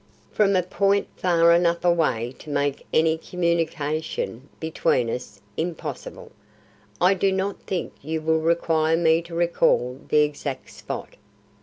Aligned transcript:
"From 0.31 0.55
a 0.55 0.63
point 0.63 1.07
far 1.15 1.53
enough 1.53 1.85
away 1.85 2.33
to 2.39 2.49
make 2.49 2.87
any 2.91 3.19
communication 3.19 4.49
between 4.59 5.11
us 5.11 5.39
impossible. 5.57 6.31
I 6.99 7.13
do 7.13 7.31
not 7.31 7.61
think 7.67 7.93
you 8.01 8.19
will 8.19 8.39
require 8.41 8.97
me 8.97 9.21
to 9.21 9.35
recall 9.35 9.99
the 10.09 10.21
exact 10.23 10.71
spot." 10.71 11.17